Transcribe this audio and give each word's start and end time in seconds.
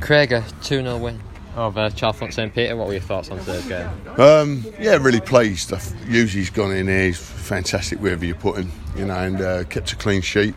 Craig, 0.00 0.32
a 0.32 0.44
2 0.62 0.82
0 0.82 0.98
win 0.98 1.20
over 1.56 1.90
Chalfont 1.90 2.32
St 2.32 2.54
Peter. 2.54 2.76
What 2.76 2.86
were 2.86 2.94
your 2.94 3.02
thoughts 3.02 3.30
on 3.30 3.38
today's 3.38 3.66
game? 3.66 3.88
Um, 4.18 4.64
yeah, 4.78 4.96
really 4.96 5.20
pleased. 5.20 5.72
Usually 6.08 6.40
he's 6.42 6.50
gone 6.50 6.72
in 6.72 6.86
there, 6.86 7.06
he's 7.06 7.18
fantastic 7.18 7.98
wherever 8.00 8.24
you 8.24 8.34
put 8.34 8.58
him, 8.58 8.72
you 8.96 9.04
know, 9.04 9.18
and 9.18 9.40
uh, 9.40 9.64
kept 9.64 9.92
a 9.92 9.96
clean 9.96 10.22
sheet. 10.22 10.54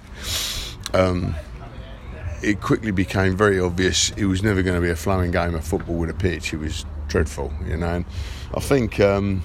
Um, 0.94 1.36
it 2.42 2.62
quickly 2.62 2.92
became 2.92 3.36
very 3.38 3.60
obvious 3.60 4.12
it 4.12 4.26
was 4.26 4.43
never 4.43 4.61
going 4.61 4.75
to 4.75 4.82
be 4.82 4.89
a 4.89 4.96
flowing 4.96 5.32
game 5.32 5.55
of 5.55 5.64
football 5.66 5.96
with 5.96 6.10
a 6.10 6.14
pitch. 6.14 6.54
It 6.54 6.57
was 6.57 6.86
dreadful, 7.07 7.54
you 7.66 7.78
know. 7.78 7.96
And 7.96 8.05
I 8.54 8.60
think, 8.60 9.00
um, 9.00 9.44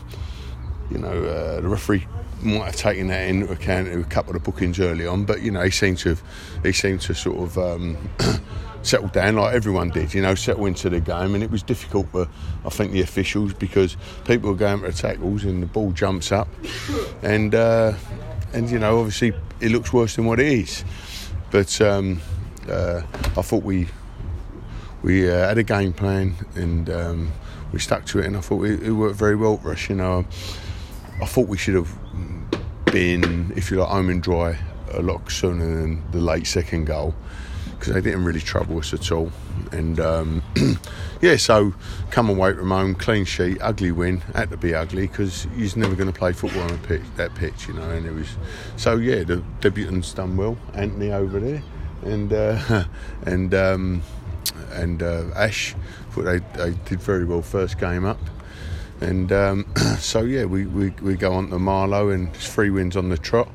you 0.91 0.99
know, 0.99 1.25
uh, 1.25 1.61
the 1.61 1.69
referee 1.69 2.07
might 2.43 2.66
have 2.66 2.77
taken 2.77 3.09
that 3.09 3.29
into 3.29 3.50
account 3.52 3.89
a 3.89 4.02
couple 4.05 4.36
of 4.36 4.45
bookings 4.45 4.80
early 4.80 5.07
on, 5.07 5.25
but 5.25 5.43
you 5.43 5.50
know, 5.50 5.62
he 5.62 5.70
seemed 5.70 5.98
to, 5.98 6.11
have, 6.11 6.23
he 6.62 6.73
seemed 6.73 7.00
to 7.02 7.14
sort 7.14 7.38
of. 7.38 7.59
Um, 7.59 7.96
settle 8.80 9.09
down 9.09 9.34
like 9.34 9.55
everyone 9.55 9.91
did, 9.91 10.14
you 10.14 10.23
know, 10.23 10.37
settle 10.37 10.64
into 10.64 10.88
the 10.88 11.01
game. 11.01 11.34
And 11.34 11.43
it 11.43 11.51
was 11.51 11.65
difficult 11.65 12.09
for, 12.10 12.29
I 12.65 12.69
think, 12.70 12.93
the 12.93 13.01
officials 13.01 13.52
because 13.52 13.96
people 14.24 14.51
were 14.51 14.56
going 14.56 14.80
for 14.80 14.93
tackles 14.93 15.43
and 15.45 15.60
the 15.60 15.66
ball 15.66 15.91
jumps 15.91 16.30
up. 16.30 16.48
And, 17.23 17.56
uh, 17.56 17.95
and 18.52 18.70
you 18.70 18.79
know, 18.79 19.01
obviously 19.01 19.34
it 19.60 19.73
looks 19.73 19.93
worse 19.93 20.16
than 20.16 20.27
what 20.27 20.41
it 20.41 20.46
is. 20.46 20.84
But 21.51 21.80
um, 21.80 22.20
uh, 22.68 23.02
I 23.37 23.43
thought 23.43 23.62
we 23.62 23.88
we 25.02 25.30
uh, 25.30 25.48
had 25.48 25.59
a 25.59 25.62
game 25.62 25.93
plan 25.93 26.34
and 26.55 26.91
um, 26.91 27.32
we 27.73 27.79
stuck 27.79 28.05
to 28.07 28.18
it, 28.18 28.27
and 28.27 28.37
I 28.37 28.41
thought 28.41 28.65
it, 28.65 28.82
it, 28.82 28.93
worked 28.93 29.16
very 29.16 29.37
well 29.37 29.57
for 29.57 29.73
us. 29.73 29.88
You 29.88 29.96
know, 29.96 30.27
I 31.21 31.27
thought 31.27 31.49
we 31.49 31.59
should 31.59 31.75
have 31.75 31.93
been, 32.87 33.53
if 33.57 33.71
you 33.71 33.79
like, 33.79 33.89
home 33.89 34.09
and 34.09 34.23
dry 34.23 34.59
a 34.93 35.03
lot 35.03 35.31
sooner 35.31 35.67
than 35.67 36.11
the 36.13 36.21
late 36.21 36.47
second 36.47 36.87
goal 36.87 37.15
because 37.79 37.95
they 37.95 38.01
didn't 38.01 38.25
really 38.25 38.41
trouble 38.41 38.79
us 38.79 38.93
at 38.93 39.11
all. 39.13 39.31
And 39.73 40.01
um, 40.01 40.43
yeah, 41.21 41.37
so 41.37 41.75
come 42.11 42.29
away 42.29 42.55
from 42.55 42.71
home, 42.71 42.95
clean 42.95 43.25
sheet, 43.25 43.59
ugly 43.60 43.93
win. 43.93 44.19
Had 44.35 44.51
to 44.51 44.57
be 44.57 44.75
ugly 44.75 45.07
because 45.07 45.47
he's 45.57 45.77
never 45.77 45.95
going 45.95 46.10
to 46.10 46.19
play 46.19 46.33
football 46.33 46.63
on 46.63 46.79
pitch, 46.80 47.02
that 47.16 47.35
pitch, 47.35 47.69
you 47.69 47.75
know. 47.75 47.88
And 47.91 48.07
it 48.07 48.13
was 48.13 48.37
so 48.77 48.97
yeah, 48.97 49.23
the 49.25 49.43
debutant's 49.60 50.13
done 50.13 50.37
well. 50.37 50.57
Anthony 50.75 51.13
over 51.13 51.38
there, 51.38 51.63
and 52.03 52.32
uh, 52.32 52.85
and 53.23 53.55
um, 53.55 54.03
and 54.73 55.03
uh, 55.03 55.25
Ash, 55.37 55.75
thought 56.10 56.25
they, 56.25 56.38
they 56.57 56.77
did 56.85 57.01
very 57.01 57.25
well 57.25 57.43
first 57.43 57.79
game 57.79 58.05
up. 58.05 58.21
And 59.01 59.30
um, 59.32 59.66
so 59.99 60.23
yeah, 60.23 60.45
we, 60.45 60.66
we, 60.66 60.91
we 61.02 61.15
go 61.15 61.32
on 61.35 61.51
to 61.51 61.59
Marlow 61.59 62.10
and 62.10 62.32
three 62.35 62.71
wins 62.71 62.96
on 62.96 63.09
the 63.09 63.18
trot 63.18 63.49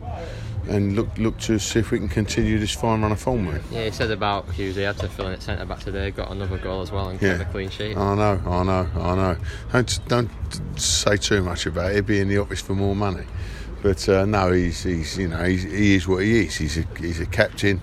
and 0.67 0.95
look 0.95 1.09
look 1.17 1.37
to 1.37 1.59
see 1.59 1.79
if 1.79 1.91
we 1.91 1.99
can 1.99 2.07
continue 2.07 2.57
this 2.57 2.73
fine 2.73 3.01
run 3.01 3.11
of 3.11 3.19
form. 3.19 3.47
Yeah, 3.71 3.85
he 3.85 3.91
said 3.91 4.11
about 4.11 4.49
Hughes, 4.51 4.75
he 4.75 4.83
had 4.83 4.97
to 4.99 5.09
fill 5.09 5.27
in 5.27 5.33
at 5.33 5.41
centre 5.41 5.65
back 5.65 5.79
today, 5.79 6.11
got 6.11 6.31
another 6.31 6.57
goal 6.57 6.81
as 6.81 6.91
well 6.91 7.09
and 7.09 7.21
yeah. 7.21 7.37
kept 7.37 7.49
a 7.49 7.51
clean 7.51 7.69
sheet. 7.69 7.97
I 7.97 8.15
know, 8.15 8.41
I 8.45 8.63
know, 8.63 8.87
I 8.95 9.15
know. 9.15 9.37
Don't 9.71 10.07
don't 10.07 10.31
say 10.79 11.17
too 11.17 11.41
much 11.41 11.65
about 11.65 11.91
it. 11.91 11.95
He'll 11.95 12.03
be 12.03 12.19
in 12.19 12.29
the 12.29 12.37
office 12.37 12.61
for 12.61 12.75
more 12.75 12.95
money. 12.95 13.25
But 13.81 14.07
uh, 14.07 14.25
no, 14.25 14.51
he's, 14.53 14.83
he's 14.83 15.17
you 15.17 15.27
know 15.27 15.43
he's, 15.43 15.63
he 15.63 15.95
is 15.95 16.07
what 16.07 16.23
he 16.23 16.45
is. 16.45 16.55
He's 16.55 16.77
a, 16.77 16.85
he's 16.97 17.19
a 17.19 17.25
captain. 17.25 17.81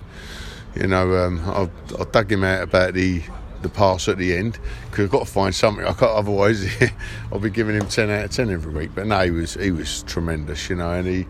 You 0.75 0.87
know, 0.87 1.15
um, 1.17 1.41
I've, 1.47 1.99
I've 1.99 2.11
dug 2.11 2.31
him 2.31 2.43
out 2.43 2.63
about 2.63 2.93
the 2.93 3.21
the 3.61 3.69
pass 3.69 4.07
at 4.07 4.17
the 4.17 4.35
end 4.35 4.59
because 4.89 5.05
I've 5.05 5.11
got 5.11 5.25
to 5.25 5.31
find 5.31 5.53
something. 5.53 5.85
I 5.85 5.93
can't, 5.93 6.11
otherwise 6.11 6.65
I'll 7.31 7.39
be 7.39 7.49
giving 7.49 7.75
him 7.75 7.87
ten 7.87 8.09
out 8.09 8.25
of 8.25 8.31
ten 8.31 8.49
every 8.49 8.73
week. 8.73 8.91
But 8.93 9.07
no, 9.07 9.23
he 9.23 9.31
was 9.31 9.53
he 9.55 9.71
was 9.71 10.03
tremendous. 10.03 10.69
You 10.69 10.77
know, 10.77 10.91
and 10.91 11.07
he 11.07 11.25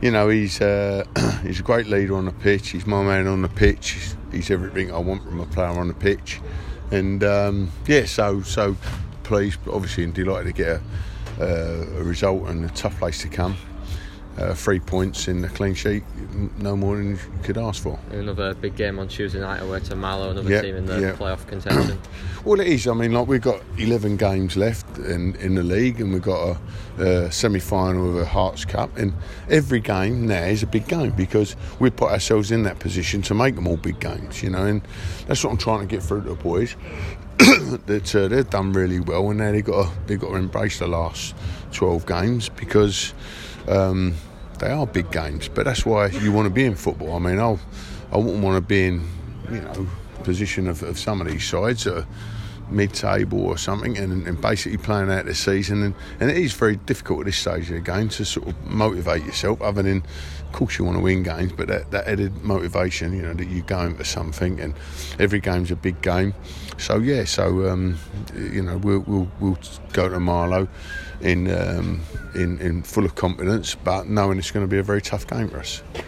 you 0.00 0.10
know, 0.10 0.28
he's 0.28 0.60
uh, 0.60 1.04
he's 1.42 1.60
a 1.60 1.62
great 1.62 1.86
leader 1.86 2.16
on 2.16 2.26
the 2.26 2.32
pitch. 2.32 2.68
He's 2.70 2.86
my 2.86 3.02
man 3.02 3.26
on 3.26 3.42
the 3.42 3.48
pitch. 3.48 3.90
He's, 3.90 4.16
he's 4.32 4.50
everything 4.50 4.92
I 4.92 4.98
want 4.98 5.24
from 5.24 5.40
a 5.40 5.46
player 5.46 5.68
on 5.68 5.88
the 5.88 5.94
pitch. 5.94 6.40
And 6.90 7.22
um, 7.24 7.70
yeah, 7.86 8.04
so 8.04 8.42
so 8.42 8.76
pleased, 9.24 9.58
obviously, 9.70 10.04
and 10.04 10.14
delighted 10.14 10.56
to 10.56 10.62
get 10.62 10.80
a, 11.38 11.44
uh, 11.44 12.00
a 12.00 12.02
result 12.02 12.48
and 12.48 12.64
a 12.64 12.68
tough 12.70 12.98
place 12.98 13.22
to 13.22 13.28
come 13.28 13.56
uh, 14.38 14.54
three 14.54 14.78
points 14.78 15.26
in 15.26 15.42
the 15.42 15.48
clean 15.48 15.74
sheet, 15.74 16.04
no 16.58 16.76
more 16.76 16.96
than 16.96 17.10
you 17.10 17.18
could 17.42 17.58
ask 17.58 17.82
for. 17.82 17.98
Another 18.10 18.54
big 18.54 18.76
game 18.76 18.98
on 18.98 19.08
Tuesday 19.08 19.40
night 19.40 19.60
away 19.60 19.80
to 19.80 19.96
Marlow, 19.96 20.30
another 20.30 20.48
yep, 20.48 20.62
team 20.62 20.76
in 20.76 20.86
the 20.86 21.00
yep. 21.00 21.16
playoff 21.16 21.44
contention. 21.48 21.98
well, 22.44 22.60
it 22.60 22.68
is. 22.68 22.86
I 22.86 22.94
mean, 22.94 23.12
like 23.12 23.26
we've 23.26 23.42
got 23.42 23.60
11 23.78 24.16
games 24.16 24.56
left 24.56 24.98
in, 24.98 25.34
in 25.36 25.56
the 25.56 25.64
league, 25.64 26.00
and 26.00 26.12
we've 26.12 26.22
got 26.22 26.56
a, 26.98 27.02
a 27.02 27.32
semi 27.32 27.58
final 27.58 28.10
of 28.10 28.16
a 28.16 28.24
Herts 28.24 28.66
Cup, 28.66 28.96
and 28.96 29.12
every 29.50 29.80
game 29.80 30.28
now 30.28 30.44
is 30.44 30.62
a 30.62 30.66
big 30.66 30.86
game 30.86 31.10
because 31.12 31.56
we 31.80 31.90
put 31.90 32.12
ourselves 32.12 32.52
in 32.52 32.62
that 32.62 32.78
position 32.78 33.22
to 33.22 33.34
make 33.34 33.56
them 33.56 33.66
all 33.66 33.76
big 33.76 33.98
games, 33.98 34.42
you 34.42 34.50
know, 34.50 34.66
and 34.66 34.82
that's 35.26 35.42
what 35.42 35.50
I'm 35.50 35.58
trying 35.58 35.80
to 35.80 35.86
get 35.86 36.02
through 36.02 36.22
to 36.22 36.28
the 36.28 36.34
boys. 36.36 36.76
that 37.86 38.14
uh, 38.14 38.28
they've 38.28 38.50
done 38.50 38.72
really 38.72 39.00
well, 39.00 39.30
and 39.30 39.38
now 39.38 39.50
they've 39.50 39.64
got 39.64 39.90
to, 39.90 39.98
they've 40.06 40.20
got 40.20 40.28
to 40.30 40.36
embrace 40.36 40.78
the 40.78 40.86
last 40.86 41.34
12 41.72 42.06
games 42.06 42.48
because. 42.48 43.12
Um, 43.66 44.14
they 44.58 44.70
are 44.70 44.86
big 44.86 45.10
games, 45.10 45.48
but 45.48 45.64
that's 45.64 45.84
why 45.86 46.06
you 46.06 46.32
want 46.32 46.46
to 46.46 46.50
be 46.50 46.64
in 46.64 46.74
football. 46.74 47.16
I 47.16 47.18
mean, 47.18 47.38
I'll, 47.38 47.60
I 48.12 48.16
wouldn't 48.16 48.42
want 48.42 48.56
to 48.56 48.60
be 48.60 48.86
in, 48.86 49.08
you 49.50 49.60
know, 49.60 49.86
position 50.24 50.68
of, 50.68 50.82
of 50.82 50.98
some 50.98 51.20
of 51.20 51.26
these 51.26 51.46
sides 51.46 51.86
are 51.86 52.06
mid-table 52.70 53.40
or 53.40 53.58
something, 53.58 53.96
and, 53.98 54.26
and 54.26 54.40
basically 54.40 54.78
playing 54.78 55.10
out 55.10 55.24
the 55.24 55.34
season. 55.34 55.82
And, 55.82 55.94
and 56.20 56.30
it 56.30 56.36
is 56.36 56.52
very 56.52 56.76
difficult 56.76 57.20
at 57.20 57.26
this 57.26 57.38
stage 57.38 57.70
of 57.70 57.76
the 57.76 57.80
game 57.80 58.08
to 58.10 58.24
sort 58.24 58.48
of 58.48 58.66
motivate 58.66 59.24
yourself, 59.24 59.60
other 59.62 59.82
than, 59.82 59.98
of 59.98 60.52
course, 60.52 60.78
you 60.78 60.84
want 60.84 60.96
to 60.96 61.02
win 61.02 61.22
games, 61.22 61.52
but 61.52 61.68
that, 61.68 61.90
that 61.90 62.06
added 62.06 62.42
motivation, 62.42 63.12
you 63.14 63.22
know, 63.22 63.34
that 63.34 63.46
you're 63.48 63.64
going 63.64 63.96
for 63.96 64.04
something, 64.04 64.60
and 64.60 64.74
every 65.18 65.40
game's 65.40 65.70
a 65.70 65.76
big 65.76 66.00
game. 66.02 66.34
So 66.78 66.98
yeah, 66.98 67.24
so 67.24 67.68
um, 67.68 67.98
you 68.36 68.62
know, 68.62 68.78
we'll, 68.78 69.00
we'll, 69.00 69.28
we'll 69.40 69.58
go 69.92 70.08
to 70.08 70.20
Marlow 70.20 70.68
in, 71.20 71.50
um, 71.50 72.00
in 72.34 72.60
in 72.60 72.82
full 72.84 73.04
of 73.04 73.16
confidence, 73.16 73.74
but 73.74 74.06
knowing 74.06 74.38
it's 74.38 74.52
going 74.52 74.64
to 74.64 74.70
be 74.70 74.78
a 74.78 74.82
very 74.84 75.02
tough 75.02 75.26
game 75.26 75.48
for 75.48 75.58
us. 75.58 75.82